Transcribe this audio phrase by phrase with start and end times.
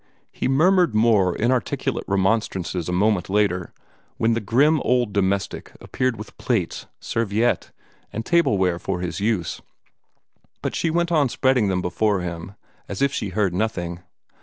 [0.31, 3.71] He murmured more inarticulate remonstrances a moment later,
[4.17, 7.69] when the grim old domestic appeared with plates, serviette,
[8.11, 9.61] and tableware for his use,
[10.63, 12.53] but she went on spreading them before him
[12.89, 13.99] as if she heard nothing.